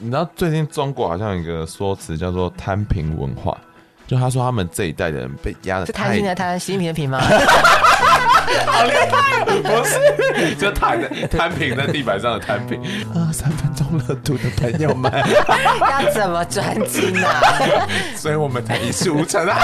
[0.00, 3.58] 你知道最近中国好像有一个说辞叫做“摊平文化”，
[4.06, 7.18] 就他说他们这一代的人被压的是贪心的贪，习近平的平吗？
[7.18, 9.44] 好厉害！
[9.44, 12.80] 不是，就躺在摊平在地板上的摊平。
[13.12, 15.10] 啊，三分钟热度的朋友们，
[15.90, 17.42] 要怎么专精啊？
[18.14, 19.58] 所以我们才一事无成啊！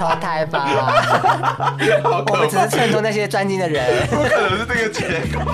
[0.00, 0.66] 投胎吧！
[2.26, 5.44] 我们只是衬托那些专精的人，不可能是这个结果。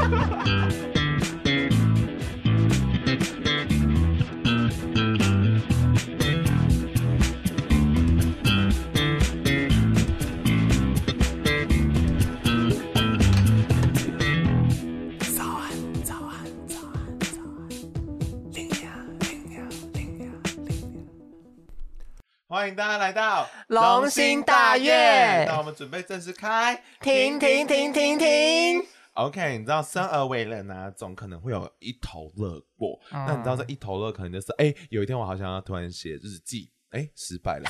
[22.58, 25.46] 欢迎大家来到龙兴大院。
[25.46, 28.84] 那我们准备正式开，停停停停停。
[29.12, 32.98] OK，你知道生而为人呢、啊，总可能会有一头热过。
[33.12, 37.64] 嗯、那你知道这一头热，可能就是哎，有一天我好想要突然写日记，哎，失败了。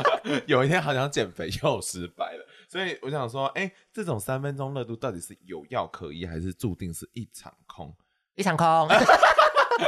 [0.48, 2.46] 有一天好想减肥，又失败了。
[2.66, 7.94] 所以我想说，哎，这种三分钟热度到底是有药可医，还是注定是一场空？
[8.36, 8.88] 一场空。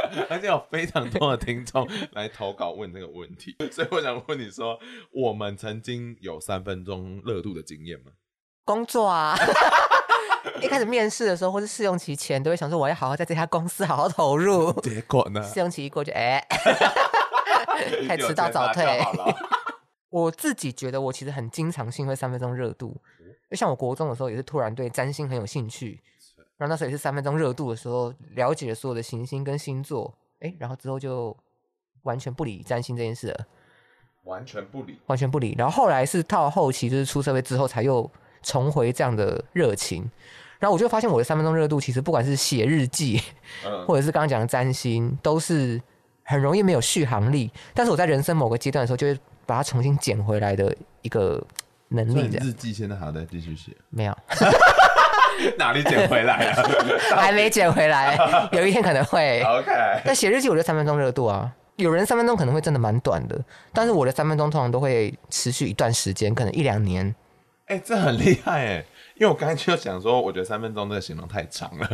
[0.29, 4.79] 而且有非常多的听众来投稿问这个问题， 所以我想问你说，
[5.11, 8.11] 我们曾经有三分钟热度的经验吗？
[8.65, 9.37] 工作啊，
[10.61, 14.71] 一开始面试的时候或是试用期前，都会想说我要好好在这家公司好好投入。
[14.81, 15.43] 结果呢？
[15.43, 16.45] 试用期一过就哎，
[18.07, 18.85] 太迟到早退。
[20.09, 23.01] 我自己觉得我其实很经常性会三分钟热度，
[23.49, 25.99] 就像我国中的时候也是突然对占星很有兴趣。
[26.63, 31.35] 然后那时候也是三分钟热度的时候，了解了所有的行星跟星座，哎，然后之后就
[32.03, 33.47] 完全不理占星这件事了，
[34.23, 35.53] 完全不理，完全不理。
[35.57, 38.09] 然后后来是到后期，就是出社会之后，才又
[38.41, 40.09] 重回这样的热情。
[40.57, 43.21] 然后我就发现我的三分钟热度，其实不管是写日记，
[43.65, 45.81] 嗯，或者是刚刚讲的占星，都是
[46.23, 47.51] 很容易没有续航力。
[47.73, 51.45] 但是我在人生某个阶段的时候，就会把它重新捡回来的一个
[51.89, 52.37] 能力。
[52.37, 53.75] 日记现在还在继续写？
[53.89, 54.17] 没有。
[55.57, 56.63] 哪里捡回来了？
[57.15, 58.17] 还没捡回来，
[58.51, 59.41] 有一天可能会。
[59.41, 59.71] OK。
[60.05, 63.39] 那写日记，我觉得三分钟热度啊，有人三分钟可能会真的蛮短的，
[63.73, 67.13] 但是我的三分钟通常都会持续一段时间，可能一两年。
[67.65, 71.89] 哎、欸，这很厉害哎，因为我刚才就想说，我觉得三分钟这个形容太长了，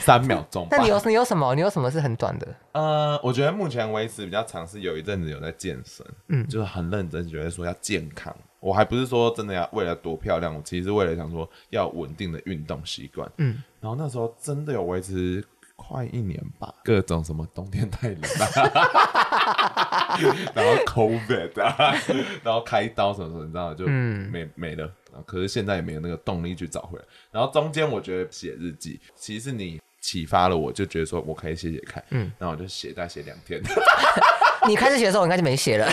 [0.00, 0.66] 三秒钟。
[0.70, 1.52] 那你有你有什么？
[1.56, 2.46] 你有什么是很短的？
[2.70, 8.32] 呃，我觉得目前为止比较长是有一阵子有在健身，嗯，就是很认真，觉得说要健康。
[8.62, 13.28] 我还不是说真的要为了多漂亮，我其实是为了想说要稳定的运动习惯。
[13.38, 20.16] 嗯，然后那时候真的有维持快一年吧，各种什么冬天太冷啊，
[20.54, 21.94] 然后 COVID 啊，
[22.44, 24.88] 然后开刀什么什么，你知道就没、嗯、没了。
[25.26, 27.04] 可是现在也没有那个动力去找回来。
[27.32, 32.02] 然后中间我觉得写日记，其实你启发了我，就觉得说我可以写写看。
[32.10, 33.60] 嗯，然后我就写再写两天。
[34.68, 35.90] 你开始写的时候，我应该就没写了。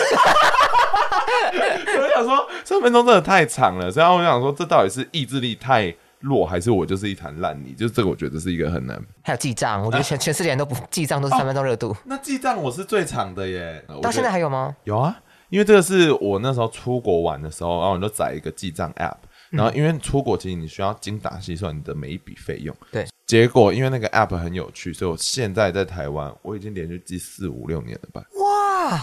[2.02, 7.74] 我想说，三分钟真的太长了，所以我想说，这到底是意志力太弱，还是我就是一滩烂泥？
[7.74, 9.02] 就是这个，我觉得是一个很难。
[9.24, 11.92] 还有记账，我觉得全、啊、全世界人都不记账，都是三分钟热度。
[11.92, 14.76] 哦、那记账我是最长的耶， 到现在还有吗？
[14.84, 15.16] 有啊，
[15.50, 19.18] 因为这个是我那时候出国玩的时候，然后我就载一个记账 App，
[19.50, 22.76] 然后因为出国其实你需要精打细算你的每一笔费用。
[22.92, 23.06] 对。
[23.26, 28.24] 结果因为那个 App 很有趣，所以我现在在台湾，我已经连续记四五六年了吧。
[28.40, 29.00] 哇！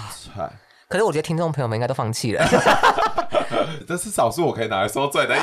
[0.89, 0.89] 嗨。
[0.89, 2.45] 可是我觉得听众朋友们应该都放弃了，
[3.87, 5.43] 这是少数我可以拿来说嘴的耶。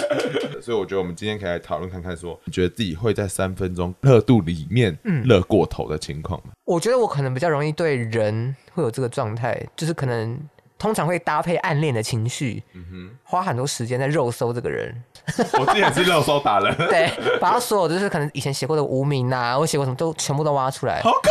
[0.60, 6.52] 所以我觉得我们今天可以来讨论看看，说你觉得自己会在三分钟热度里面热过头的情况吗？
[6.64, 10.38] 我觉得我可能比较容易对人会有这个状态，就是可能。
[10.80, 14.94] 通常会搭配暗恋的情绪，嗯哼，花很多时间在肉搜这个人。
[15.60, 21.00] 我之前是热搜达人， 对，把他所有就是可能以前写过的无名啊， 我写过什么都全部都挖出来。
[21.02, 21.30] 好可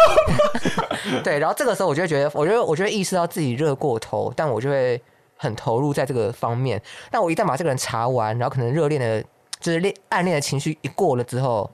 [0.72, 1.22] 怕。
[1.24, 5.02] 对，然后这个时候我就会觉得，我觉得我就会意识到自己热过头，但我就会
[5.36, 6.82] 很投入在这个方面。
[7.10, 9.24] 但我一旦把这个人查完，然后可能热恋的，
[9.60, 11.70] 就是恋暗恋的情绪一过了之后，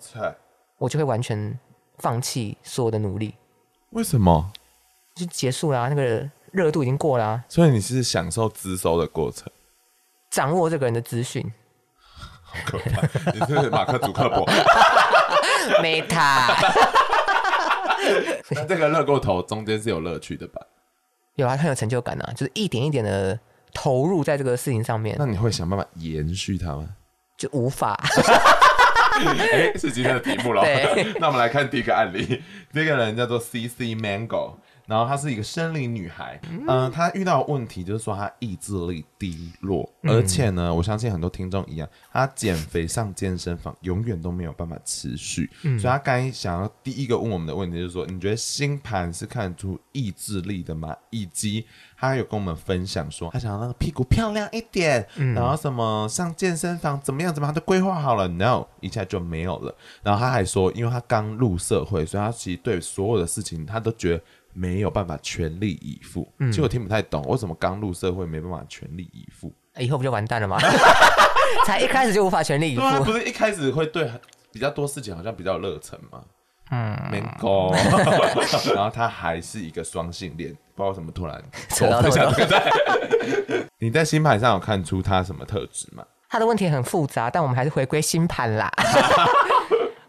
[0.77, 1.59] 我就会完全
[1.97, 3.35] 放弃所有的努力。
[3.91, 4.51] 为什么？
[5.15, 6.29] 就结束了啊，那个。
[6.53, 9.51] 热度已经过了，啊，所以你是享受资收的过程，
[10.29, 11.43] 掌握这个人的资讯。
[12.53, 13.01] 好可怕！
[13.31, 14.47] 你是马克·祖克伯，
[15.81, 16.55] 没他。
[18.51, 20.61] 那这个乐过头中间是有乐趣的吧？
[21.35, 23.39] 有啊，很有成就感啊，就是一点一点的
[23.73, 25.15] 投入在这个事情上面。
[25.17, 26.89] 那你会想办法延续它吗？
[27.35, 27.99] 就无法。
[29.13, 30.63] 哎、欸，是今天的题目了。
[31.19, 34.55] 那我们来看第一个案例，这个人叫做 C C Mango。
[34.85, 50.95] 然后她是一个生理女孩，嗯、呃，她遇到的问题就是说她意志力低落，嗯、而且呢，我相信很多听众一样，她减肥上健身房永远都没有办法持续，嗯、所以她刚才想要第一个问我们的问题就是说，你觉得星盘是看出意志力的吗？
[51.09, 51.65] 以及
[51.97, 59.73] 她有跟我们分享说，她想要那个屁股漂亮一点，嗯、然后什么上健身房怎么样怎么样，她都规划好了，no，一下就没有了。
[60.03, 64.23] 然后她还说，因为她刚入社会，所以她其实对所有的事情她都觉得。
[64.53, 69.51] 没有办法全力以赴，嗯、其实我听不太懂，为什么刚入社会没办法全力以赴？
[69.79, 70.57] 以后不就完蛋了吗？
[71.65, 74.09] 才一开始就无法全力以赴，对啊，不是一开始会对
[74.51, 76.21] 比较多事情好像比较热忱吗？
[76.71, 77.73] 嗯，没够。
[78.73, 82.63] 然后他还是一个双性恋，不知道为什么突然扯到这个。
[83.79, 86.03] 你在星盘上有看出他什么特质吗？
[86.29, 88.71] 他的问题很复杂，但我们还是回归星盘啦。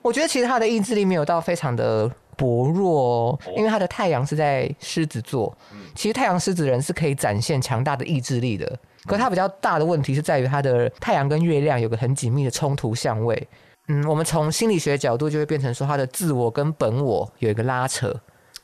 [0.00, 2.10] 我觉得其实他的意志力没有到非常的。
[2.36, 5.56] 薄弱，因为他的太阳是在狮子座。
[5.94, 8.66] 其实太阳狮子人是可以展现强大的意志力的，
[9.04, 13.48] 可是他比较大的问题是在于他的太阳跟月亮有个很紧密的冲突相位。
[13.88, 18.14] 嗯，我们从心理学角度就会变成说他的自我跟本我有一个拉扯。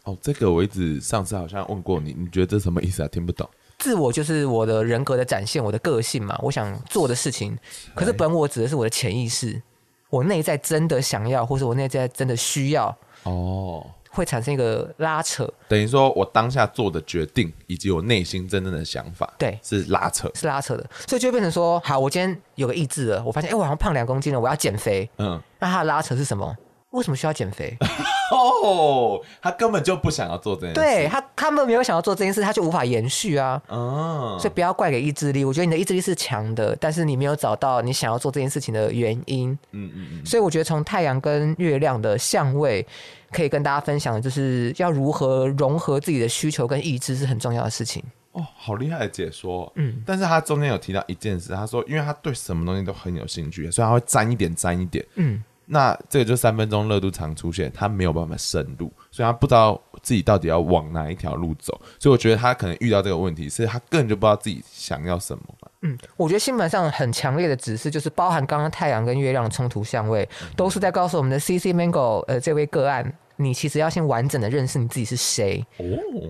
[0.04, 3.08] 哦，这个我一直上次好像问过你，你觉得这什么意思啊？
[3.08, 3.46] 听不懂。
[3.78, 7.56] 自我就是我的人格的展现，我的个性嘛，我想做的事情。
[7.94, 9.60] 可是本我指的是我的潜意识，
[10.10, 12.94] 我内在真的想要，或是我内在真的需要。
[13.22, 26.56] 哦，会产生一个拉扯，等于说我当下做的决定，以及我内心真正的想法，对，是拉扯，是拉扯的，所以就会变成说，好，我今天有个意志了，我发现，哎，我好像胖两公斤了，我要减肥，嗯，那它的拉扯是什么？
[26.90, 27.76] 为什么需要减肥？
[28.32, 30.74] 哦，他根本就不想要做这件事。
[30.74, 33.60] 对他，他们没有想要做这件事，他就无法延续啊。
[33.68, 35.44] 哦，所以不要怪给意志力。
[35.44, 39.50] 我觉得你的意志力是强的，但是你没有找到你想要做这件事情的原因。
[39.72, 40.26] 嗯嗯嗯。
[40.26, 42.86] 所以我觉得从太阳跟月亮的相位，
[43.32, 48.02] 可以跟大家分享的就是要如何融合自己的需求跟意志是很重要的事情。
[48.32, 49.70] 哦，好厉害的解说。
[49.74, 55.04] 嗯，但是他中间有提到一件事，他说，因为他对什么东西都很有兴趣，所以他会沾一点，沾一点。
[55.16, 55.42] 嗯。
[55.72, 61.80] 那这个就三分钟热度常出现，他没有办法深入，所以他不知道自己到底要往哪一条路走。
[62.00, 65.44] 所以我觉得他可能遇到这个问题，是他根本就不知道自己想要什么。
[65.82, 75.84] 嗯，我觉得星盘上很强烈的指示，就是包含刚刚太阳跟月亮的冲突相位，都是在告诉我们的 CC Mango 呃这位个案，你其实要先完整的认识你自己是谁，哦，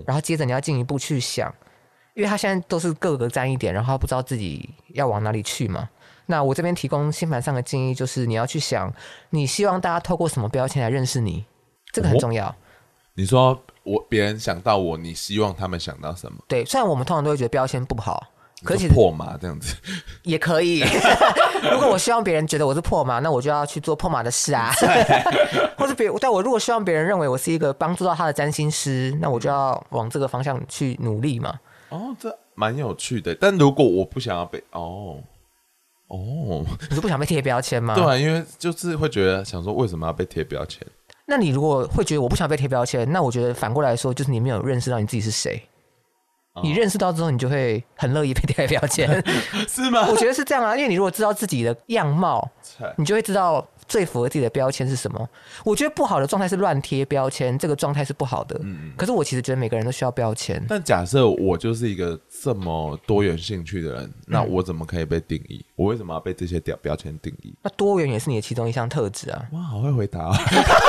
[0.05, 1.51] 然后接着你要进一步去想，
[2.13, 5.89] 因为他现在都是各个沾一点，然后他不知道自己要往哪里去嘛。
[6.31, 8.91] 那我这边提供星盘上的建议，就是你要去想，
[9.31, 11.43] 你希望大家透过什么标签来认识你，
[11.91, 12.47] 这个很重要。
[12.47, 12.55] 哦、
[13.15, 16.37] 你说我别人想到我，你希望他们想到什么？
[16.47, 18.31] 对，虽然我们通常都会觉得标签不好，
[18.63, 19.75] 可是破马这样子
[20.23, 20.85] 也可以。
[21.69, 24.71] 如果我希望别人觉得我是破马，那我就要去做破马的事啊。
[25.77, 31.59] 或者别，但我如果希望别人认为我是一个帮助到他的占星师，那我就要往这个方向去努力嘛。
[31.89, 33.35] 哦，这蛮有趣的。
[33.35, 35.17] 但如果我不想要被哦。
[36.11, 37.95] 哦，你是不想被贴标签吗？
[37.95, 40.85] 对啊，因为就是会觉得想说，为什么要被贴标签？
[41.25, 45.61] 那你如果会觉得我不想被贴标签，那我觉得反过来说，就是你没有认识到你自己是谁。
[46.53, 49.23] 哦、你认识到之后，你就会很乐意被贴标签，
[49.69, 50.05] 是吗？
[50.09, 52.45] 我觉得是这样啊，因为你如果知道自己的样貌，
[52.97, 53.65] 你就会知道。
[53.91, 55.29] 最符合自己的标签是什么？
[55.65, 58.57] 我觉得不好的状态是乱贴标签，这个状态是不好的。
[58.63, 60.63] 嗯，可是我其实觉得每个人都需要标签。
[60.69, 65.65] 但假设我就是一个这么多元兴趣的人，嗯、那我怎么可以被定义？
[65.75, 67.53] 我为什么要被这些标标签定义？
[67.61, 69.45] 那多元也是你的其中一项特质啊！
[69.51, 70.37] 哇，好会回答啊！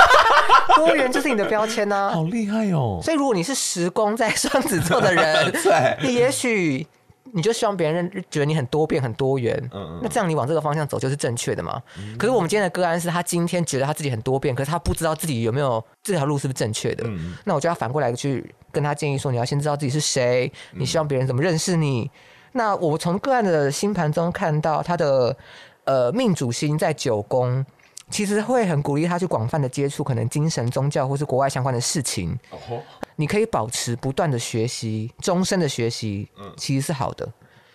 [0.76, 2.10] 多元就是你的标签啊！
[2.10, 3.00] 好厉害哦！
[3.02, 6.86] 所以如果你是十宫在双子座的人， 对你也许。
[7.34, 11.82] 你就希望别人觉得你很多变、很多元，嗯嗯，那这样你往这个方向走就是正确的嘛？
[11.98, 17.04] 嗯、可是我们今天的个案是他今天觉得他自己很多变，可是他不知道自己有没有这条路是不是正确的。
[17.06, 22.02] 嗯、那我就要反过来去跟他建议说，你要先知道自己是谁，你希望别人怎么认识你。
[22.02, 22.10] 嗯、
[22.52, 25.36] 那我从个案的星盘中看到他的
[25.84, 27.64] 呃命主星在九宫。
[28.10, 32.38] 其实会很鼓励他去广泛的接触可能精神、宗教或是国外相关的事情。
[33.22, 37.24] 你可以保持不断的学习，终身的学习，其实是好的。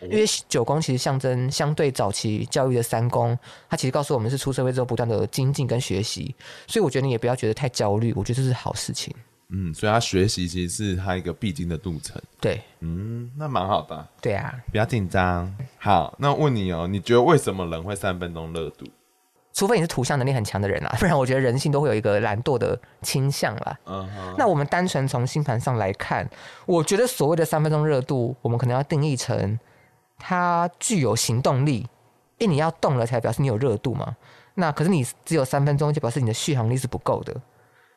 [0.02, 3.40] 嗯、因为九宫其实象征相对早期教育的三宫，
[3.70, 6.36] 它其实告诉我们是出社会之后不断的精进跟学习。
[6.68, 9.16] 所以我觉得你也不要觉得太焦虑，我觉得这是好事情。
[9.48, 12.22] 嗯，所以他学习其实是他一个必经的路程。
[12.42, 14.06] 对，嗯，那蛮好的。
[14.22, 15.56] 对啊，不要紧张。
[15.78, 18.86] 好，那问你哦，你觉得为什么人会三分钟热度？
[19.58, 23.76] 除非你是图像能力很强的人啊， 不然我觉得人性都会有一个懒惰的倾向啦。
[23.88, 24.36] Uh huh.
[24.38, 26.30] 那我们单纯从星盘上来看，
[26.68, 29.60] 我觉得所谓的三分钟热度，我们可能要定义成
[30.20, 31.88] 它具有行动力，
[32.38, 34.16] 因为你要动了才表示你有热度嘛。
[34.54, 37.34] 那可是你只有三分钟，就表示你的续航力是不够的。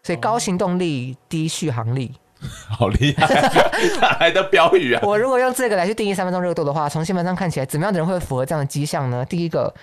[0.02, 2.14] 所以高行动力、低续航力，
[2.70, 3.28] 好厉害，
[4.00, 5.00] 哪来的标语啊？
[5.04, 9.22] 我如果用这个来去定义三分钟热度的话，从新闻上看起来，怎么样的人会符合这样的迹象呢？
[9.26, 9.74] 第一个，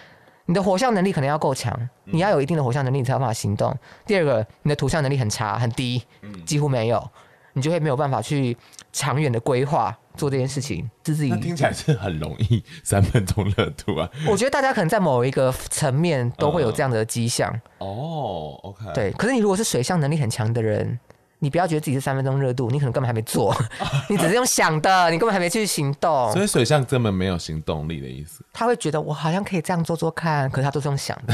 [0.47, 3.75] 你的火象能力可能要够强，你要有一定的火象能力，你才有办法行动。
[4.05, 6.01] 第二个，你的土象能力很差很低，
[6.45, 7.05] 几乎没有，
[7.53, 8.57] 你就会没有办法去
[8.91, 10.89] 长远的规划做这件事情。
[11.03, 14.09] 自己听起来是很容易三分钟热度啊。
[14.27, 17.53] 我觉得大家可能在某一个层面都会有这样的迹象。
[17.79, 19.11] 哦，OK，对。
[19.11, 20.99] 可是你如果是水象能力很强的人。
[21.39, 23.55] 你不要觉得自己是三分钟热度，你可能根本还没做，
[24.09, 26.31] 你只是用想的，你根本还没去行动。
[26.33, 28.43] 所以水象根本没有行动力的意思。
[28.51, 31.33] 他会觉得我好像可以这样做做看，可是他都是用想的，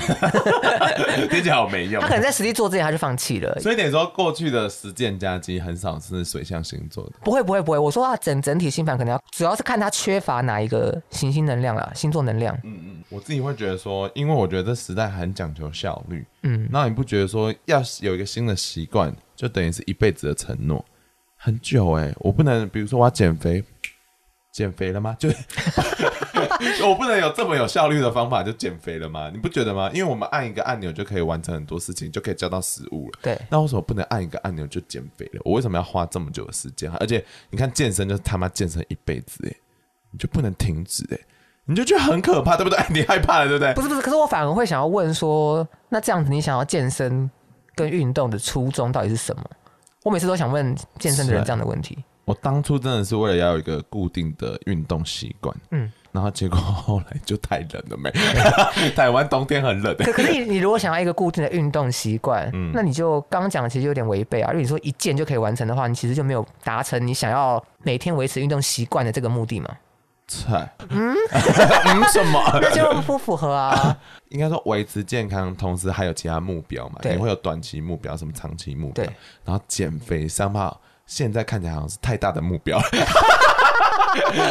[1.29, 2.01] 听起来好没用。
[2.01, 3.57] 他可能在实际做之前他就放弃了。
[3.61, 7.13] 所以等于说过去的实践家机很少是水象星座的。
[7.23, 12.53] 不会不会不会，我说他整整体星盘可能要主要是看他缺乏哪一个行星能量啊，星座能量。
[12.63, 16.25] 嗯嗯，我自己会觉得说，因为我觉得这时代很讲求效率。
[16.41, 19.15] 嗯，那你不觉得说要有一个新的习惯？
[19.43, 20.83] 就等于是一辈子的承诺，
[21.35, 23.61] 很久哎、欸，我不能，比如说我要减肥，
[24.53, 25.17] 减肥了吗？
[25.19, 25.27] 就
[26.87, 29.29] 我不能有这么有效率的方法就减肥了吗？
[29.33, 29.91] 你不觉得吗？
[29.93, 33.19] 因为我们按一个按钮就可以完成很多事情，就可以交到食物了。
[33.21, 35.41] 对，那为什么不能按一个按钮就减肥了？
[35.43, 36.89] 我为什么要花这么久的时间？
[37.01, 39.57] 而且你看健身就是他妈健身一辈子哎、欸，
[40.11, 41.25] 你就不能停止哎、欸，
[41.65, 42.79] 你就觉得很可怕，对不对？
[42.89, 43.73] 你害怕了，对不对？
[43.73, 47.29] 不是不是，可是我反而会想要问说，那这样子你想要健身？
[47.75, 49.43] 跟运动的初衷到底是什么？
[50.03, 51.97] 我每次都想问健身的人这样的问题。
[52.25, 58.09] 我当初真的是为了要有一个固定的运动习惯，嗯，然后结果后来就太冷了没。
[58.95, 59.93] 台湾冬天很冷。
[59.97, 64.51] 可可是你你如果想要一个固定的运动习惯，嗯，那你就刚刚讲的其实有点违背啊。
[64.51, 69.69] 如果你说一键就可以完成的话，你其实就没有达成你想要每天维持运动习惯的这个目的嘛。
[70.27, 72.41] 菜，嗯， 嗯，什么？
[72.61, 73.97] 那就不符合啊。
[74.29, 76.99] 应该说维持健康，同时还有其他目标嘛？
[77.01, 79.05] 对，你会有短期目标，什么长期目标？
[79.05, 79.13] 对。
[79.45, 82.81] 然后减肥，三炮现在看起来好像是太大的目标。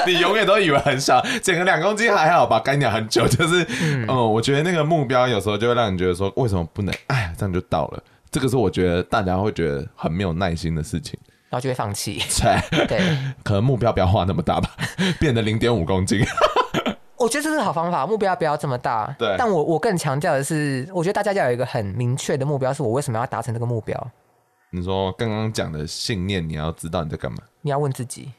[0.07, 2.61] 你永远都以为很小，减个两公斤还好吧？
[2.61, 6.95] 干掉很久，就是，嗯，嗯，我觉得那个目标有时候就会让你觉得说，为什么不能？
[7.09, 8.03] 哎呀，这样就到了。
[8.31, 11.19] 这个是我觉得大家会觉得很没有耐心的事情。
[11.53, 12.19] 然后就会放弃。
[12.89, 12.99] 对，
[13.43, 14.71] 可能目标不要画那么大吧，
[15.21, 16.25] 变得零点五公斤。
[17.19, 19.15] 我觉得这是好方法，目标不要这么大。
[19.19, 24.11] 对，但我我更强调的是，我觉得大家要有一个很明确的目标，是我为什么要达成这个目标。
[24.71, 27.39] 你说刚刚讲的信念，你要知道你在干嘛？
[27.61, 28.33] 你要问自己。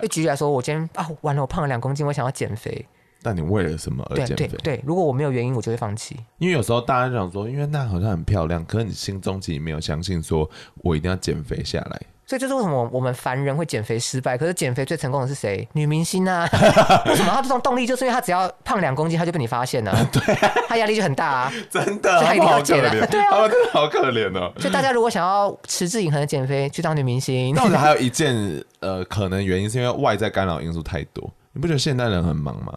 [0.00, 2.86] 就举例来说，我今天啊，完了，我胖了两公斤，我想要减肥。
[3.22, 4.34] 但你为了什么而减肥？
[4.34, 6.16] 对对对，如果我没有原因，我就会放弃。
[6.38, 12.00] 因为有时候大家想说，因为那好像很漂亮，可是你心中其实没有相信，说我一定要减肥下来。
[12.32, 14.38] 所以这是为什么我们凡人会减肥失败？
[14.38, 15.68] 可是减肥最成功的是谁？
[15.74, 16.48] 女明星啊！
[17.04, 17.86] 为什么她这种动力？
[17.86, 19.94] 就是因为她只要胖两公斤，她就被你发现了。
[20.10, 20.34] 对，
[20.66, 21.52] 她压力就很大啊！
[21.68, 23.06] 真的，所以她一定要减了。
[23.08, 24.50] 对啊，他们真的好可怜哦。
[24.56, 27.54] 所以大家如果想要持之以恒的减肥，去当女明星。
[27.54, 28.34] 那我觉得还有一件
[28.80, 31.30] 呃，可能原因是因为外在干扰因素太多。
[31.52, 32.72] 你不觉得现代人很忙吗？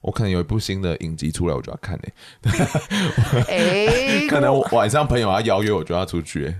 [0.00, 2.02] 我可能有一部新的影集出来，我就要看呢。
[3.48, 6.54] 哎，可能晚上朋友要邀约，我就要出去。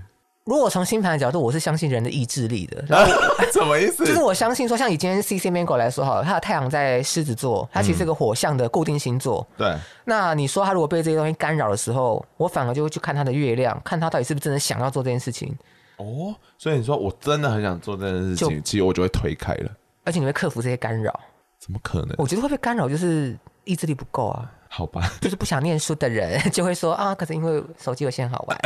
[0.45, 2.83] 如果从星盘的角度，我是相信人的意志力的。
[2.87, 3.11] 然后
[3.51, 4.05] 什么意思？
[4.05, 9.45] 就是我相信说，像以今天 C C Mango 来说，好了，他的太阳在狮子座，他其实是个火象的固定星座。
[9.57, 9.79] 对、嗯。
[10.05, 15.51] 那你说他如果被这些东西干扰的时候，我反而就会去看他的月亮，看他到底是不是真的想要做这件事情。
[15.97, 19.71] 哦，所以你说我真的很想做这件事情，其实我就会推开了。
[20.03, 21.19] 而且你会克服这些干扰？
[21.57, 22.13] 怎么可能？
[22.19, 24.51] 我觉得会被干扰，就是意志力不够啊。
[24.69, 25.09] 好吧。
[25.21, 28.59] 就是不想念书的人 就会说啊，可是因为手机有限好玩。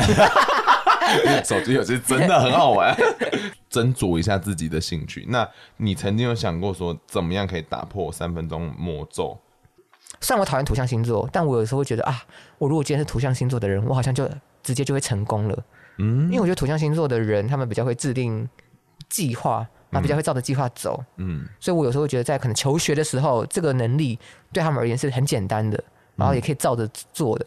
[1.44, 2.96] 手机游戏真的很好玩，
[3.72, 5.26] 斟酌一下自己的兴趣。
[5.30, 9.38] 那你曾经有想过说，怎么样可以打破三分钟魔咒？
[10.22, 12.22] 虽然我讨厌土象星座，但我有时候会觉得啊，
[12.58, 14.30] 我如果今天是土象星座的人，我好像就
[14.62, 15.64] 直接就会成功了。
[15.98, 18.48] 嗯，因为我觉得土象星座的人，他们比较会制定
[19.08, 21.02] 计划，那，比较会照着计划走。
[21.18, 24.20] 嗯，所以我有时候会觉得，在可能求学的时候，这个能力
[24.52, 25.82] 对他们而言是很简单的，
[26.16, 27.46] 然后也可以照着做的。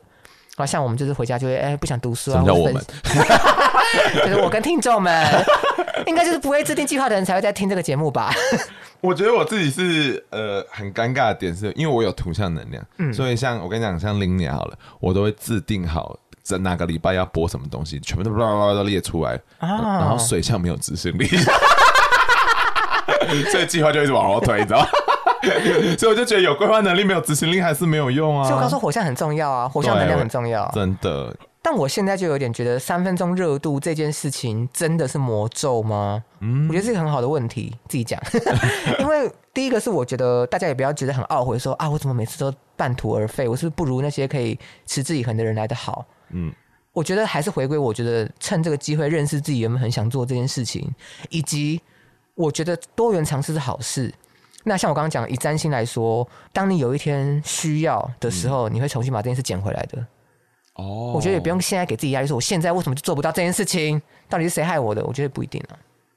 [0.56, 2.74] 好像我们就是回家就会哎、欸、不想读书啊，我们
[4.24, 5.26] 就是我跟听众们，
[6.06, 8.32] 应该就是不会制定计划的人才会在听这个节目吧？
[9.00, 21.26] 我觉得我自己是呃很尴尬的点是，因为我有图像能量，嗯，所以像我跟你讲，像零年好了，我都会制定好在哪个礼拜要播什么东西，全部都啦啦啦都列出来，哦、然后水象没有执行力，
[23.50, 24.86] 所以计划就一直往后推，你知道。
[25.98, 28.44] 所以我就觉得有规划能力没有执行力还是没有用啊。
[28.44, 31.34] 所以我刚说火象很重要啊，火象能量很重要，真的。
[31.64, 36.22] 但我现在就有点觉得三分钟热度这件事情真的是魔咒吗？
[36.40, 38.20] 嗯，我觉得是一个很好的问题，自己讲。
[38.98, 43.48] 因为第一个是我觉得大家也不要觉得很懊悔，说啊，我怎么每次都半途而废？
[43.48, 46.04] 我是不是不如那些可以持之以恒的人来的好？
[46.30, 46.52] 嗯。
[46.92, 50.92] 我觉得还是回归，我觉得趁这个机会认识自己，有没有很想做这件事情，
[51.30, 51.80] 以及
[52.34, 54.12] 我觉得多元尝试是好事。
[54.64, 59.98] 那像我刚刚讲，以占星来说，当你有一天需要的时候，嗯、你会重新把这件事捡回来的。
[60.74, 64.00] 哦，我觉得也不用现在给自己压力，说我现在为什么就做不到这件事情？
[64.28, 65.04] 到底是谁害我的？
[65.04, 65.76] 我觉得不一定啊。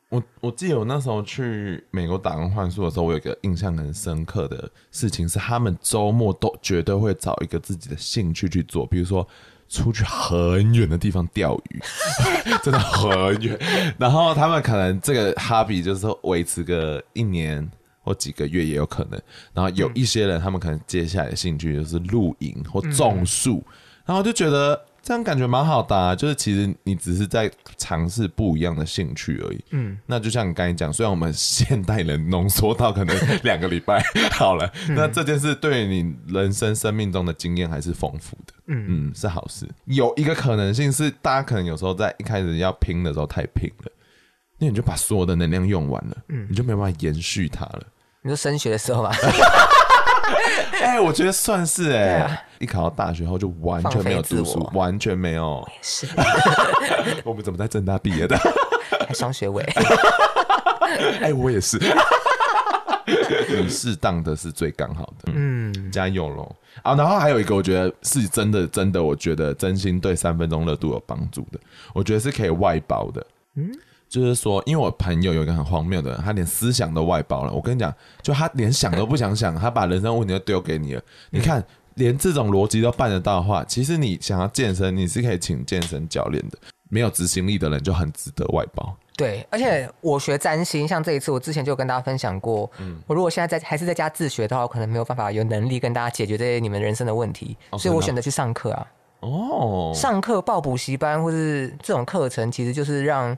[0.09, 9.27] 我我记得我那时候去美国打工换宿的时候，我有一个印象很深刻的事情是，他们周末都绝对会找一个自己的兴趣去做，比如说
[9.67, 11.81] 出去很远的地方钓鱼，
[12.63, 13.59] 真的很远。
[13.97, 17.69] 然后他们可能这个 hobby 就是维持个一年
[18.05, 19.21] 或几个月也有可能。
[19.53, 23.61] 然后有一些人，他们可能接下来的兴趣就是露营或种树，
[24.05, 24.79] 然后就觉得。
[25.07, 27.47] 这样感觉蛮好的啊，就是其实你只是在
[27.77, 29.63] 尝试不一样的兴趣而已。
[29.69, 38.53] 嗯，那就像你刚才讲，虽然我们现代人浓缩到可能两个礼拜好了，那这件事对你人生生命中的经验还是丰富的。
[38.65, 39.69] 嗯嗯，是好事。
[39.85, 43.91] 有一个可能性是，大家可能有时候在一开始要拼的时候太拼了，
[44.57, 47.83] 那你就把所有的能量用完了，嗯，你就没办法延续它了。
[48.25, 49.11] 你说升学的时候吧。
[50.81, 55.63] 哎、欸，我觉得算是哎、欸，啊、一考到大学后就完全没有读书，完全没有。
[55.83, 56.07] 是，
[57.23, 58.35] 我们怎么在正大毕业的？
[59.07, 59.61] 还双学位。
[61.21, 61.79] 哎、欸，我也是。
[63.47, 66.55] 你适当的是最刚好的，嗯，加油喽！
[66.81, 71.59] 啊，然后还有一个，我觉得是真的，真的，我觉得真心对三分钟热度有帮助的，
[71.93, 73.23] 我觉得是可以外包的，
[73.57, 73.71] 嗯。
[74.15, 77.51] 就是说，因为我朋友有一个很荒谬的人，他连思想都外包了。
[77.51, 81.01] 我跟你讲，就他连想都不想想，他把人生问题都丢给你了。
[81.31, 81.61] 你看，
[81.95, 86.57] 连这种逻辑都办得到的话，其实你想要健身，你是可以请健身教练的。
[86.87, 88.95] 没有执行力的人就很值得外包。
[89.17, 98.87] 对，而且我学占星，像这一次，我之前就有跟大家分享过，嗯，我如果现在在还是在家自学的话，我可能没有办法有能力跟大家解决这些你们人生的问题，所以我选择去上课啊。
[99.19, 103.37] 哦，上课报补习班或是这种课程，其实就是让。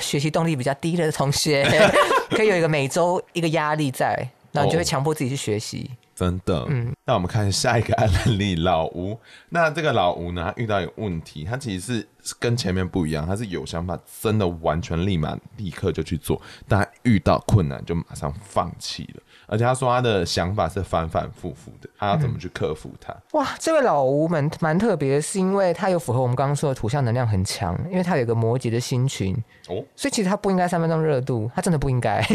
[0.00, 1.64] 学习动力比较低的同学，
[2.30, 4.14] 可以有一个每周一个压力在，
[4.52, 5.90] 然后你就会强迫自己去学习。
[5.90, 6.92] 哦，真的，嗯。
[7.04, 8.08] 那我们看下一个案
[8.38, 9.18] 例，老吴。
[9.48, 19.22] 那这个老吴呢，他遇到一个问题，他其实是跟前面不一样，他是有想法，真的完全立马立刻就去做，但遇到困难就马上放弃了。
[19.52, 23.12] 而且他说他的想法是反反复复的，他要怎么去克服它？
[23.12, 29.34] 嗯、哇，这位老吴蛮蛮特别，是因为他有符合我们刚刚说的土象能量很强，因为他有个摩羯的星群
[29.68, 32.26] 哦，所以其实他不应该三分钟热度，他真的不应该。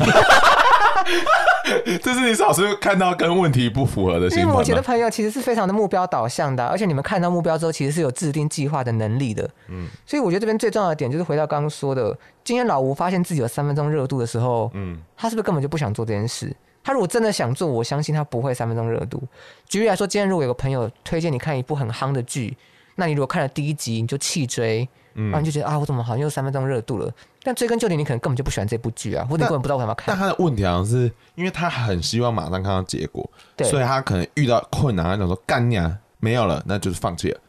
[2.02, 4.42] 这是你老是看到跟问题不符合的星盘？
[4.42, 9.50] 因为摩羯的朋友其实是非常的目标导向的，而且你们看到目标之后，其实是有制定计划的能力的。
[9.70, 16.56] 嗯，所以我觉得这边最重要的点就是回到刚刚说的，今天老吴发现自己有三分钟热度的时候，嗯，他是不是根本就不想做这件事？
[16.88, 19.22] 他如果真的想做，我相信他不会三分钟热度。
[19.68, 22.56] 举例来说，今天如果有个朋友推荐你看一部很夯的剧，
[22.96, 27.14] 那你如果看了第一集你就弃追，嗯，然后你就觉得啊，我怎么好像又三分钟热度了？
[27.44, 30.06] 但追根究底，你可能根本就不喜欢这部剧啊，或者你根本不知道为什么要看。
[30.08, 37.40] 但他的问题好像是因为他很希望马上看到结果，对所以他可能遇到困难，他想说干呀，没有了，那就是放弃了。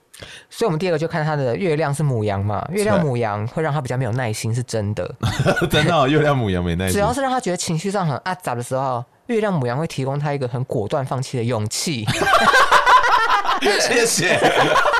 [0.50, 5.14] 所以，我们第二个就看他的月亮是母羊嘛，月亮母羊会让他比较没有耐心，是真的，
[5.70, 6.94] 真的、哦，月亮母羊没耐心。
[6.94, 9.04] 只要是让他觉得情绪上很阿杂的时候。
[9.28, 12.04] 月亮母羊会提供他一个很果断放弃的勇气。
[13.80, 14.38] 谢谢。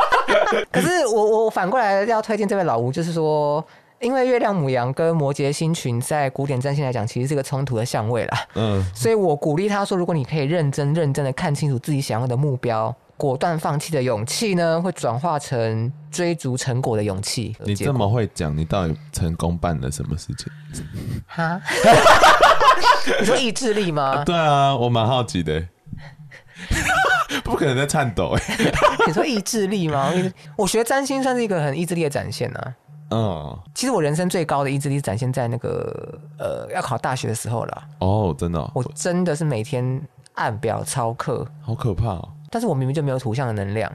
[0.70, 3.64] 可是我我反过来要推荐这位老吴，就是说，
[4.00, 8.38] 因为月亮母羊跟摩羯星群在古典占星来讲，其实是个冲突的相位啦。
[8.54, 8.84] 嗯。
[8.94, 17.54] 所以我鼓励他说，如果你可以认真认真的看清楚自己想要的目标，果断放弃的勇气呢，会转化成追逐成果的勇气。
[17.64, 20.46] 你这么会讲，你到底成功办了什么事情？
[21.26, 21.60] 哈？
[23.18, 24.22] 你说意志力吗？
[24.22, 25.62] 啊对啊，我蛮好奇的。
[27.42, 28.42] 不可能在颤抖哎。
[29.06, 30.12] 你说意志力吗？
[30.56, 32.74] 我学占星算是一个很意志力的展现啊。
[33.10, 33.58] 嗯。
[33.74, 37.84] 其实我人生最高的意志力展现在那个呃要考大学的时候了。
[37.98, 38.70] 哦，真的、哦。
[38.74, 40.00] 我真的是每天
[40.34, 42.28] 按表操课，好可怕哦。
[42.50, 43.90] 但是我明明就没有图像的能量。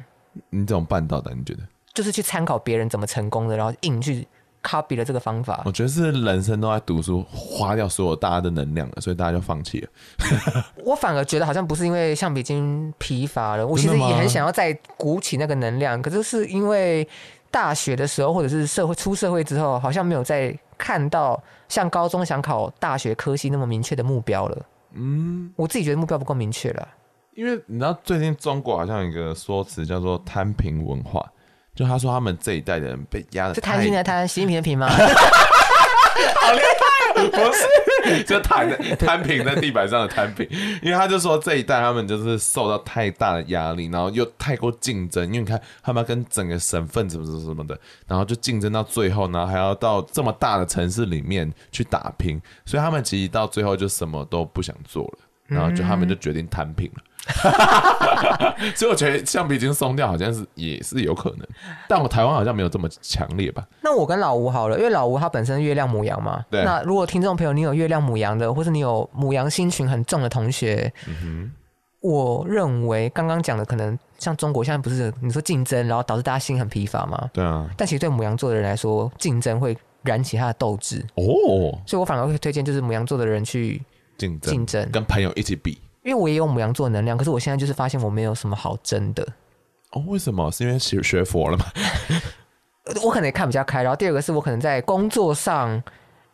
[0.49, 1.33] 你怎么办到的？
[1.35, 1.61] 你觉得？
[1.93, 4.27] 就是去参考别人怎么成功的，然后硬去。
[4.65, 9.89] copy 了这个方法，我觉得是人生都在读书，花掉所有大家的能量了，所以大家就放弃了。
[10.85, 17.05] 我反而觉得好像不是因为橡皮筋疲乏了， 我其实也很想要再鼓起那个能量，可是是因为
[17.51, 21.37] 大学的时候，或者是社会出社会之后，好像没有再看到
[21.67, 24.65] 像高中想考大学科系那么明确的目标了。
[24.93, 26.87] 嗯，我自己觉得目标不够明确了，
[27.35, 31.25] 因为你知道最近中国好像有一个说辞叫做摊平文化。
[31.75, 34.87] 就他说，他们这一代的人被压的，是贪心的贪，习近平的平吗？
[34.93, 37.27] 好厉害！
[37.31, 40.47] 不是，就躺在摊平在地板上的摊平，
[40.83, 55.17] 因为他就说这一代他们就是受到太大的压力，然后又太过竞争，因为你看他们要跟整个省份什么什么什么的，然后就竞争到最后，然后还要到这么大的城市里面去打拼，所以他们其实到最后就什么都不想做了，
[55.53, 57.03] 然后就他们就决定摊平了。
[58.75, 61.47] 所以我觉得橡皮筋松掉好像是也是有可能，
[61.87, 63.65] 但我台湾好像没有这么强烈吧？
[63.81, 66.43] 那我跟老吴好了，因为老吴他本身月亮母羊嘛。
[66.49, 66.65] 对。
[66.65, 71.51] 那如果听众朋友你有月亮母羊的，或是你有母羊星群很重的同学，嗯哼，
[72.01, 77.29] 我认为刚刚讲的可能像中国现在不是你说竞争，然后导致大家心很疲乏吗？
[77.31, 77.69] 对啊。
[77.77, 81.79] 但其实对母羊座的人来说，竞争会燃起他的斗志哦。
[81.85, 83.81] 所以我反而会推荐就是母羊座的人去
[84.17, 85.81] 竞争，竞争跟朋友一起比。
[86.03, 89.25] 因为我也有母羊座能量，可是我现在就是发现我没有什么好争的。
[89.91, 90.51] 哦，为什么？
[90.51, 91.65] 是因为学学佛了吗？
[93.03, 93.81] 我可能也看比较开。
[93.81, 95.81] 然后第二个是我可能在工作上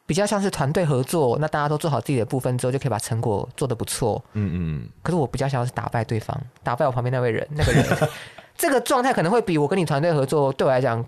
[0.08, 4.24] 比较像是团队合作，那大家都做好自己的部分之后，就可以把成果做得不错。
[4.34, 4.90] 嗯嗯。
[5.04, 7.86] 可是我比较想要是打败对方，打败我旁边那位人，那个人，
[8.58, 11.06] 这个状态可能会比我跟你团队合作对我来讲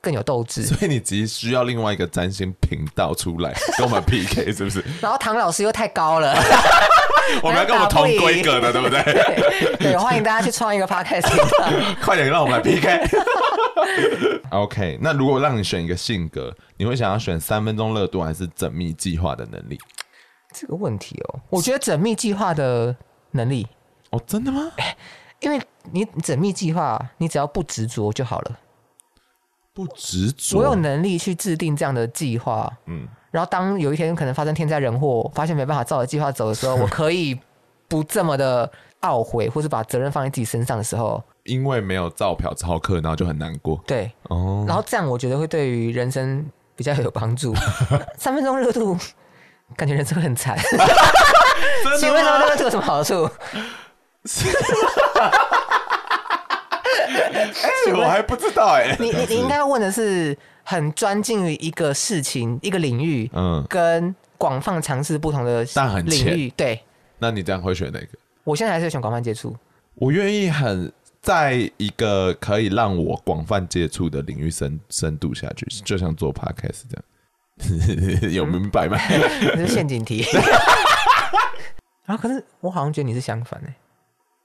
[0.00, 0.62] 更有斗志。
[0.64, 4.84] 所以你急需要另外一个占星频道出来 跟我们 PK，是不是？
[5.00, 6.34] 然后唐老师又太高了。
[7.42, 9.02] 我们要跟我们同规格的，对不对？
[9.78, 11.30] 对，欢迎大家去创一个 podcast。
[12.02, 13.08] 快点让我们来 PK。
[14.50, 19.78] OK，那如果让你选一个性格，你会想要选三分钟热度还是缜密计划的能力？
[20.52, 22.96] 这个问题哦，我觉得缜密计划的
[23.30, 23.64] 能力。
[24.10, 24.72] 哦，真的吗？
[25.38, 25.60] 因为
[25.92, 28.58] 你缜密计划，你只要不执着就好了。
[29.72, 32.70] 不执着，我有能力去制定这样的计划。
[32.86, 33.06] 嗯。
[33.30, 37.38] 然后当有一天可能发生天灾人祸，发现没办法照着计划走的时候， 我可以
[37.86, 38.68] 不这么的
[39.02, 43.80] 懊悔，或是把责任放在自己身上的时候，因为没有照表操课，然后就很难过。
[43.86, 47.54] 对，哦，然后这样我觉得会对于人生比较有帮助。
[48.18, 48.98] 三分钟热度，
[49.76, 50.58] 感觉人生很惨。
[52.00, 53.30] 请问三分钟热度有什么好处？
[57.12, 58.96] 哎，我还不知道哎。
[58.98, 60.36] 你你你应该问的是。
[60.62, 65.66] 很专精于一个事情、一个领域，嗯，跟广泛尝试不同的
[66.04, 66.80] 领域，对。
[67.18, 68.06] 那你这样会选哪个？
[68.44, 69.56] 我现在还是选广泛接触。
[69.94, 76.96] 我愿意很在一个可以让我广泛接触的领域深深度下去，就像做 podcast 这
[78.22, 78.96] 样， 有明白吗？
[79.08, 80.24] 这、嗯、是陷阱题。
[82.06, 83.74] 啊，可是我好像觉得你是相反哎，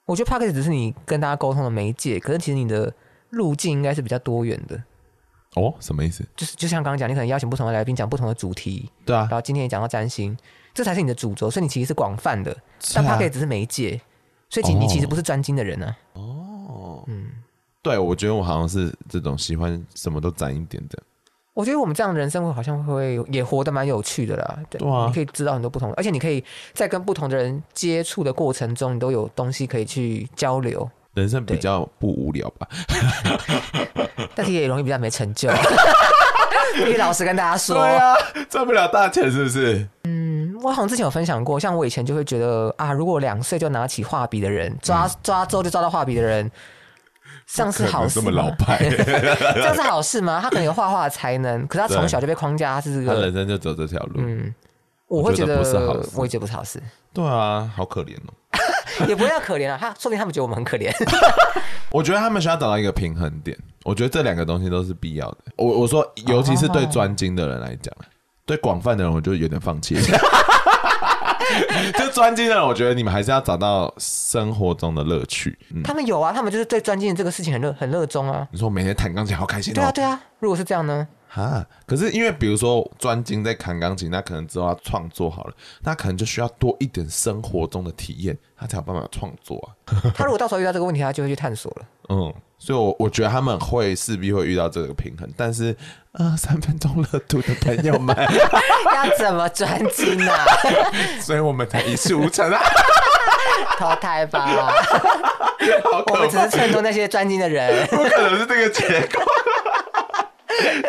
[0.06, 2.94] 我觉得 podcast 只是你跟大家沟通的媒介，可是其实你的
[3.32, 4.82] 路径应该是比较多元的。
[5.56, 6.24] 哦，什么意思？
[6.36, 9.22] 就是就像刚刚讲，你可能邀请不同的来宾讲不同的主题，对啊。
[9.22, 10.38] 然后今天也讲到占星，
[10.74, 12.58] 这才是你的主轴，所以你其实是广泛的，啊、
[12.94, 14.00] 但它可以只是媒介，
[14.50, 15.98] 所以你其实不是专精的人呢、啊。
[16.14, 17.30] 哦，嗯，
[17.82, 21.02] 对，我觉得我好像是这种喜欢什么都沾一点的。
[21.56, 30.88] 我觉得我们这样的人生会好像会也活得蛮有趣的啦，对，对啊，你可以知道很多不同的，而且你可以在跟不同的人接触的过程中，你都有东西可以去交流。
[31.14, 32.68] 人生比较不无聊吧，
[34.36, 35.50] 但是也容易比较没成就。
[36.76, 38.14] 可以老实跟大家说，对啊，
[38.50, 39.88] 赚不了大钱是不是？
[40.04, 46.52] 嗯，我好像之前有分享过，像我以前就会觉得啊，如果两岁就拿起画笔的人，抓抓周就抓到画笔的人，
[47.46, 48.26] 像是好事吗？
[48.26, 50.40] 这么老派，这样是好事吗？
[50.42, 54.14] 他可能有画画的才能，可是他从小就被框架，他是这个，他人生就走这条路。
[54.18, 54.54] 嗯，
[55.08, 56.82] 我会觉得不是好事，我也觉得不是好事。
[57.14, 58.34] 对啊，好可怜哦。
[59.08, 60.92] 也不要可怜啊，他说不定他们觉得我们很可怜。
[61.92, 63.58] 我觉得他们需要找到一个平衡点。
[63.84, 65.38] 我觉得这两个东西都是必要的。
[65.58, 67.94] 我我说，尤其是对专精的人来讲，
[68.46, 69.96] 对广泛的人，我就有点放弃。
[71.98, 75.58] 就专精的人，我觉得你们还是要找到生活中的乐趣。
[75.74, 78.48] 嗯、他们有啊，他们就是对专精的这个事情很热很热衷啊。
[78.52, 79.76] 你说我每天弹钢琴好开心、哦？
[79.76, 80.22] 对啊对啊。
[80.40, 81.08] 如果是这样呢？
[81.34, 85.54] 啊，可是因为比如说专精在弹钢琴，那可能之后要创作好了，
[85.84, 89.76] 那可能就需要多一点生活中的体验，他才有办法创作啊。
[90.16, 91.86] 他如果到时候遇到这个问题，他就会去探索了。
[92.08, 95.76] 嗯，所以我，我我觉得他们会势必会遇到这个平衡，但是，
[96.14, 98.16] 呃，三分钟热度的朋友们
[98.96, 100.32] 要怎么专精呢？
[101.22, 102.62] 所以我们才一事无成啊，
[103.78, 104.74] 投胎吧。
[106.08, 109.24] 我们只是衬托那些专精的人，不可能是这个结果。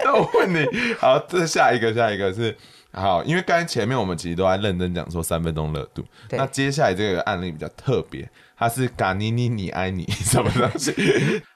[0.04, 0.64] 那我问你，
[1.00, 2.56] 好，这下一个，下一个是
[2.92, 10.94] 好，因为刚才前面我们其实都在认真讲说三分钟热度，那接下来这个案例比较特别，它是嘎妮妮你爱你 什么东西？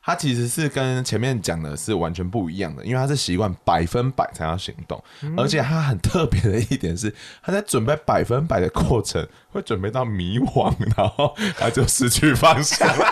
[0.03, 5.03] 它其实是跟前面讲的是完全不一样的，因为它是习惯百分百才要行动，
[5.37, 13.07] 而且它很特别的一点是，他在准备百分百的过程会准备到迷惘，然后他就失去方向了。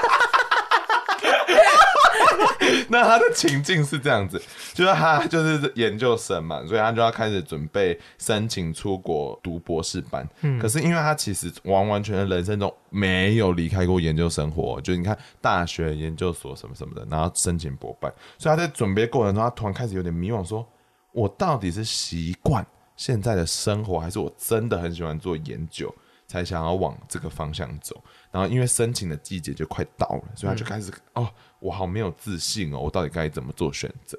[3.00, 4.42] 那他的情境是这样子，
[4.74, 10.28] 就是他就是研究生嘛，所以他就要开始准备申请出国读博士班。
[10.40, 20.66] 嗯，可是因为他其实完完全全人生中没有离开过研究生活，就你看大学研究所什么什么的，然后申请博班，所以他在准备过程中，他突然开始有点迷惘，说
[21.12, 25.94] ：“我到底是习惯现在的生活，还是我真的很喜欢做研究？”
[26.28, 27.96] 才想要往这个方向走，
[28.30, 31.28] 然后因为申请的季节就快到了，所以他就开始、嗯、哦，
[31.60, 34.18] 我好没有自信哦，我到底该怎么做选择？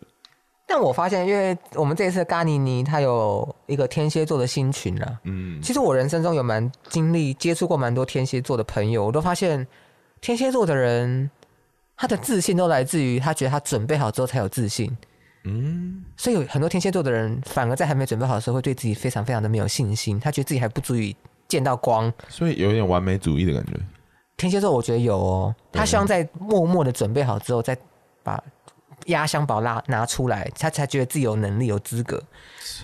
[0.67, 9.65] 但我发现，因为我们这一次嘎妮妮她有一个天蝎座的新群了，嗯，其实我人生中有蛮经历接触过蛮多天蝎座的朋友，我都发现
[10.22, 11.30] 天蝎座的人
[11.95, 14.95] 他的自信都来自于他觉得他准备好之后才有自信，
[15.43, 21.15] 嗯，所以有很多天蝎座的人反而在还没准备好的时候会对自己非常非常的没有信心，他觉得自己还不足以。
[21.48, 23.74] 见到光，所以有点完美主义的感觉。
[24.39, 27.78] 天蝎座我觉得有哦，他希望在默默的准备好之后，再
[28.23, 28.41] 把
[29.08, 32.21] 压箱宝拉拿出来，他才觉得自己有能力、有资格。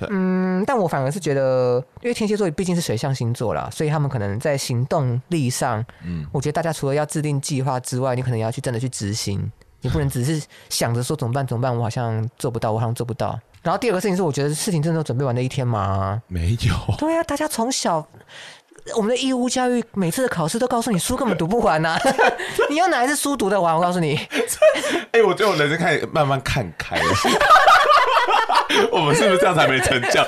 [0.10, 13.39] 嗯，但我反而是觉得，因为天蝎座毕竟是水象星座啦，所以他们可能在行动力上，嗯，我觉得大家除了要制定计划之外，你可能要去真的去执行，你不能只是想着说怎么办怎么办，我好像做不到，我好像做不到。
[13.62, 16.22] 然后第二个事情是，我觉得事情真的都准备完的一天吗？
[16.28, 16.96] 没有。
[16.98, 18.06] 对啊，大家从小。
[18.93, 22.02] 我们的义务教育每次的考试都告诉你书根本读不完呐、啊，
[22.69, 23.76] 你有哪一次书读得完？
[23.76, 24.15] 我告诉你，
[25.12, 27.04] 哎、欸，我觉得我人生开始慢慢看开了。
[28.91, 30.21] 我们是不是这样才没成就？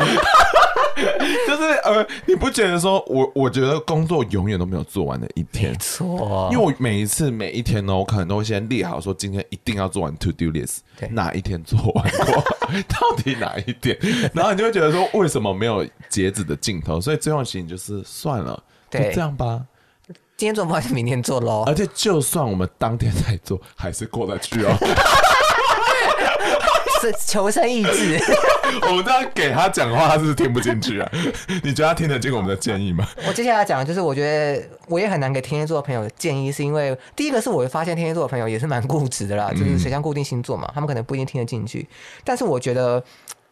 [1.48, 5.72] 就是呃，你不觉得说我我觉得工作永远都没有做完的一天？
[5.72, 10.80] 没错，因为我每一次每一天呢，我可能都会先列好说今天一定要做完 to do list，
[11.12, 12.44] 哪一天做完过，
[12.90, 13.98] 到底哪一点？
[14.34, 17.00] 然后你就会觉得说为什么没有截止的尽头？
[17.00, 19.62] 所以最后其实就是算了，就这样吧。
[20.36, 21.64] 今天做不完就明天做喽。
[21.66, 24.72] 而且就算我们当天再做，还是过得去哦。
[27.02, 28.20] 是求生意志。
[28.90, 31.12] 我们这样给他讲话，他是不是听不进去啊？
[31.64, 33.08] 你觉得他听得进我们的建议吗？
[33.28, 41.88] 我接下来讲的就是，我觉得我也很难给天蝎座的朋友建议，是因为第一个是我会发现天蝎座的朋友也是蛮固执的啦，就是水象固定星座嘛，他们可能不一定听得进去。
[42.24, 43.04] 但是我觉得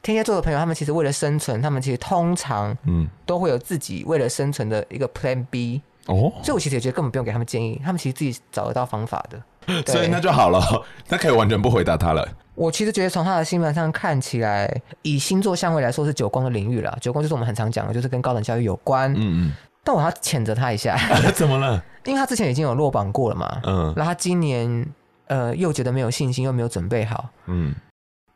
[0.01, 9.41] 天蝎座的朋友，他们其实为了生存，他们其实通常嗯都会有自己为了生存的一个 Plan B 哦，所以我其实也觉得根本不用给他们建议，他们其实自己找得到方法的。
[9.91, 10.61] 所以那就好了，
[11.09, 12.27] 那可以完全不回答他了。
[12.55, 16.97] 我其实觉得从他的星盘上看起来，以星座相位来说是九宫的领域了。
[17.01, 19.13] 九宫就是我们很常讲的，就是跟高等教育有关。
[19.13, 19.51] 嗯嗯。
[19.83, 20.97] 但我要谴责他一下，
[21.35, 21.83] 怎么了？
[22.05, 23.61] 因为他之前已经有落榜过了嘛。
[23.63, 23.93] 嗯。
[23.95, 24.87] 然后他今年
[25.27, 27.29] 呃又觉得没有信心，又没有准备好。
[27.47, 27.75] 嗯。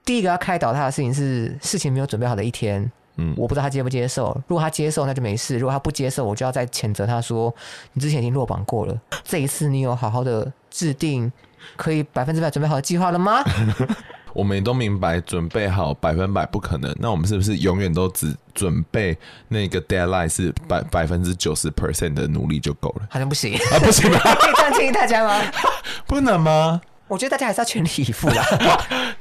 [0.03, 2.91] 第一个要开导他的事情是事情没有准备好的一天。
[3.15, 3.33] 嗯。
[3.37, 4.29] 我不知道他接不接受。
[4.47, 7.53] 如果他接受，那就没事；如果他不接受，我就要再谴责他说
[7.93, 11.31] ：“你之前已经落榜过了，这一次你有好好的制定。”
[11.75, 13.43] 可以百分之百准备好的计划了吗？
[14.33, 16.95] 我们也都明白，准备好百分百不可能。
[16.99, 19.17] 那我们是不是永远都只准备
[19.47, 23.07] 那个 deadline 是百百分之九十 percent 的努力就够了？
[23.09, 24.19] 好像不行啊，不行吗？
[24.19, 25.41] 可 以这样建议大家吗？
[26.05, 26.79] 不能吗？
[27.07, 28.45] 我觉得大家还是要全力以赴啦。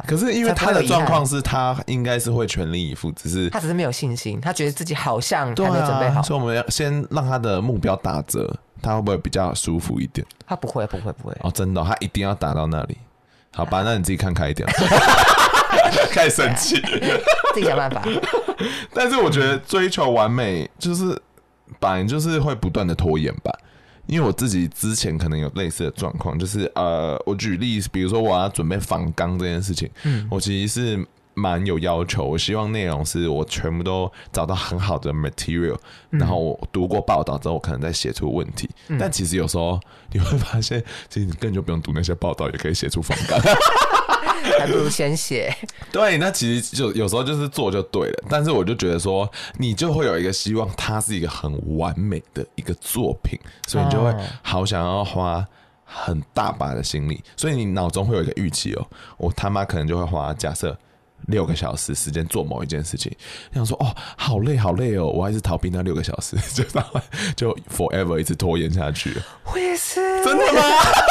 [0.06, 8.54] 可是因为他的状况是他应该是会全力以赴，只是他只是没有信心，他觉得自己好像还没准备好，啊、所以我们要先让他的目标打折。
[8.82, 10.26] 他会不会比较舒服一点？
[10.46, 11.36] 他不会，不会，不会。
[11.40, 12.96] 哦，真的、哦，他一定要打到那里。
[13.52, 14.68] 好吧， 那你自己看开一点。
[16.10, 16.80] 开始生气，
[17.54, 18.02] 自己想办法。
[18.94, 21.20] 但是我觉得追求完美，就是
[21.80, 23.52] 反正就是会不断的拖延吧。
[24.06, 31.06] 因为我自己之前可能有类似的状况，就是呃，我举例，比如说我要准备仿钢这件事情，嗯，我其实是。
[31.38, 35.78] 蛮有要求，我希望内容是我全部都找到很好的 material，
[36.10, 38.68] 嗯、然后我读过报道之后，我可能再写出问题。
[38.88, 39.78] 嗯、但其实有时候
[40.12, 43.36] 你会发现，其实你根本就不用读那些报道，也可以写出风格，
[44.58, 45.54] 还不如先写。
[45.92, 48.24] 对，那其实就有时候就是做就对了。
[48.28, 55.46] 但是我就觉得说，你就会有一个希望，它是一个很完美的一个作品，所以你就会好想要花
[55.84, 60.76] 很大把的心力，所以你脑中会有一个预期哦，我他妈可能就会花假设。
[61.26, 63.12] 六个小时时间做某一件事情，
[63.52, 66.64] 想说哦，好累好累哦，我还是逃避那六个小时， 就
[67.36, 69.14] 就 forever 一直拖延下去。
[69.52, 70.60] 我也是，真的吗？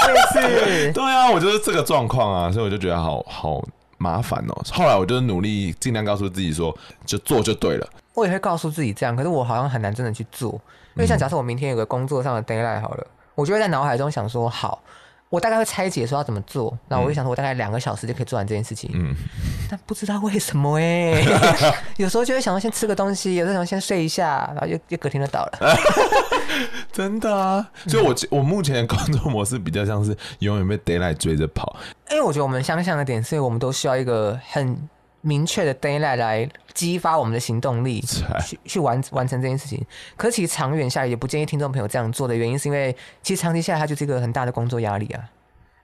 [0.07, 0.91] 我也是。
[0.93, 3.63] 对啊，我就是这个状况啊，所以我就觉得好好
[3.97, 4.63] 麻烦哦。
[4.71, 7.87] 后来我就努力尽量告诉自己说，就做就对了。
[8.13, 10.53] 我也会告诉自己这样，可是我好像很难真的去做，
[10.95, 14.81] 因为像假设我明天有个工作上的 deadline 好了，我就会在脑海中想说好。
[15.29, 18.89] 我大概会拆解说要怎么做，然后我就想说，我大概两个小时就可以做完这件事情。
[18.93, 19.13] 嗯，
[19.69, 25.77] 但不知道为什么哎、欸， 有时候就会想到先吃个东西，有时候想先睡一下，然后又又隔天就倒了。
[26.93, 31.75] 真的啊，所以我我目前的工作模式比较像是永远被 daylight 追着跑。
[32.09, 34.89] 因为我觉得我们相像的点，所以我们都需要一个很
[35.21, 38.01] 明确的 d a y l i g h t 来激发我们的行动力，
[38.45, 39.83] 去去完完成这件事情。
[40.15, 45.29] 可是其实长远下来，也不建议听众朋友这样做的原因，是因为其实长期下来，它就是一个很大的工作压力啊。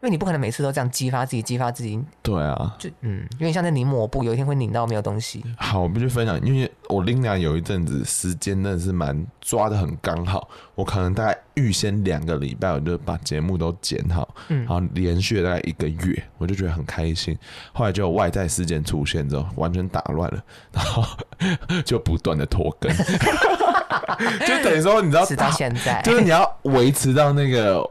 [0.04, 1.98] 因为你不可能每次都这样激发自己，激发自己。
[2.22, 5.42] 对啊，就嗯，因为像在拧抹布，有一天会拧到没有东西。
[5.56, 17.38] 好，我们就分享，因为我 Lina 有一阵子时间真的是蛮抓的很刚好，我可能大概预先两个礼拜，我就把节目都剪好，嗯，然后连续大概一个月，我就觉得很开心。
[17.72, 21.02] 后来就有外在事件出现之后，完全打乱了，然后
[21.86, 22.92] 就不断的拖更，
[24.46, 27.90] 就等于说，你知道，直到现在，就是你要维持到那个。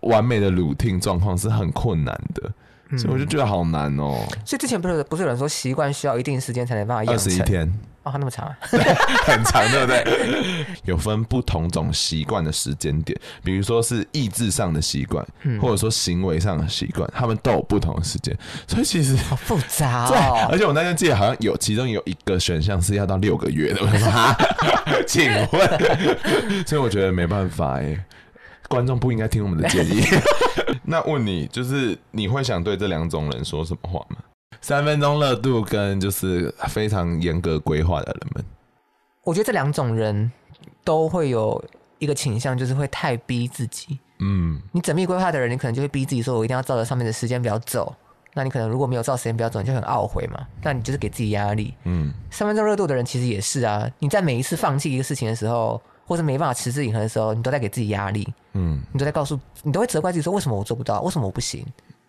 [0.00, 2.52] 完美的 routine 状况是很困难的，
[2.90, 4.24] 嗯、所以我就觉得好难哦。
[4.44, 7.26] 所以之前不是不是有人说习惯需要一定时间才能办法养成？
[7.26, 7.72] 二十一天
[8.04, 8.56] 哦，那么长，啊
[9.26, 10.64] 很长，对不对？
[10.86, 18.34] 有分不同种习惯的时间点，比如说是意志上的习惯，嗯、或者说行为上的习惯，他们都有不同的时间，
[18.66, 20.08] 所以其实好复杂哦。
[20.14, 20.18] 对，
[20.52, 23.80] 而且我那天记得好像有其中有一个选项是要到六个月的，
[25.06, 28.02] 请问，所以我觉得没办法哎。
[28.68, 30.02] 观众不应该听我们的建议。
[30.84, 34.18] 那问你，就是你会想对这两种人说什么话吗？
[34.60, 38.44] 三分钟热度跟就是非常严格规划的人们，
[39.22, 40.30] 我觉得这两种人
[40.82, 41.62] 都会有
[41.98, 43.98] 一个倾向，就是会太逼自己。
[44.18, 47.94] 嗯，你缜密规划的人，你可能就会逼自己说，我一定要照着上面的时间表走。
[48.34, 50.40] 那你可能如果没有照时间表走，你就很懊悔嘛。
[50.62, 51.72] 那你就是给自己压力。
[51.84, 53.88] 嗯，三分钟热度的人其实也是啊。
[54.00, 55.80] 你在每一次放弃一个事情的时候。
[56.08, 61.02] 或是没办法持之以恒的时候，你都在给自己压力，嗯，你都在告诉，你都会责怪自己说，为什么我做不到？
[61.02, 61.64] 为什么我不行？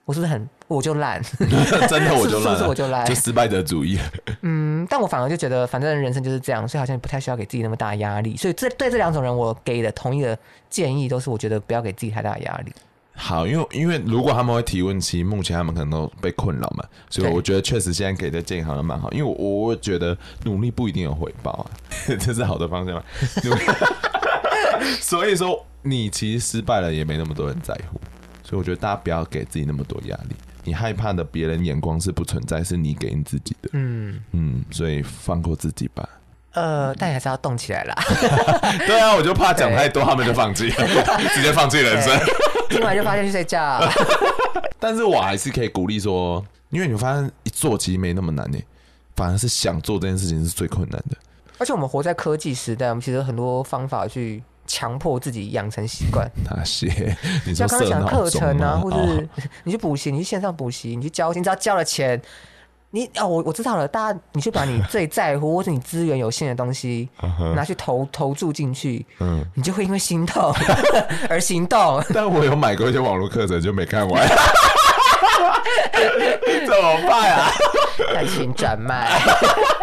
[0.05, 1.21] 我是不是很我就烂？
[1.87, 3.05] 真的我就烂，是不是我就烂？
[3.05, 3.99] 就失败者主义。
[4.41, 8.35] 嗯，但我反而就觉得，反正人生就是这样，所以好像不太需要给自己那么大压力。
[8.35, 10.35] 所以这对这两种人，我给的同一个
[10.69, 12.73] 建议都是，我觉得不要给自己太大压力。
[13.21, 19.11] 好，因为因为如果他们会提问，其实目前他们可能都被困扰嘛，所以我觉得确实现在给的建议好像蛮好。
[19.11, 19.33] 因为我
[19.67, 21.71] 我觉得努力不一定有回报啊，
[22.17, 23.03] 这是好的方向嘛。
[25.01, 27.99] 所以说，你其实失败了也没那么多人在乎，
[28.41, 30.35] 所以我觉得大家不要给自己那么多压力。
[30.63, 33.69] 你害怕的别人眼光是不存在，是你给你自己的。
[33.73, 36.07] 嗯嗯，所以放过自己吧。
[36.53, 37.95] 呃，但还是要动起来啦。
[38.87, 40.69] 对啊，我就怕讲太多，他们就放弃，
[41.33, 42.19] 直接放弃人生。
[42.69, 43.79] 听完就发现去睡觉。
[44.79, 48.57] 但是我还是可以鼓励说，因为你发现一做其实没那么难呢，
[49.15, 51.17] 反而是想做这件事情是最困难的。
[51.57, 56.25] 而且我们活在科技时代，我们其实有很多方法去强迫自己养成习惯。
[56.45, 56.87] 哪些？
[57.45, 58.97] 你像刚刚讲课程啊，或者
[59.65, 62.21] 你去补习，你去线上补习，你去交，你只要交了钱，
[62.91, 67.07] 你哦，我我知道了，大家你去把你最 在乎或者你资源有限的东西
[67.55, 70.53] 拿去投投注进去，嗯，你就会因为心痛
[71.29, 72.03] 而行动。
[72.13, 74.27] 但我有买过一些网络课程，就没看完。
[76.65, 77.51] 怎么办啊？
[78.13, 79.09] 赶紧转卖，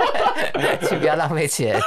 [0.88, 1.78] 请不要浪费钱。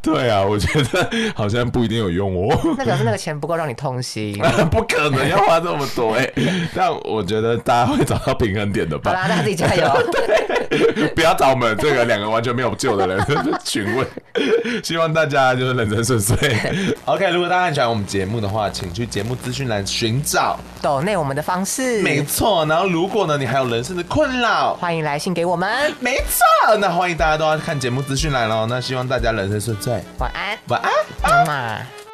[0.00, 2.74] 对啊，我觉得好像不一定有用哦。
[2.76, 4.38] 那表示那个钱不够让你痛心。
[4.70, 6.68] 不可能要花这么多哎、欸！
[6.74, 9.10] 但我觉得大家会找到平衡点的吧。
[9.10, 10.10] 好啦，那自己加油。
[10.70, 13.20] 对，不要找我们这个两个完全没有救的人
[13.64, 14.06] 询问。
[14.82, 16.36] 希望大家就是人生顺遂。
[17.04, 22.02] OK，如果大家很喜欢我们节目的话，请去节目资讯栏寻找抖内我们的方式。
[22.02, 25.57] 没错，然后如果呢，你还有人生的困扰，欢迎来信给我们。
[26.00, 28.66] 没错，那欢迎大家都要看节目资讯来了。
[28.66, 30.92] 那希望大家人生顺遂，晚安，晚安，
[31.22, 32.07] 妈妈。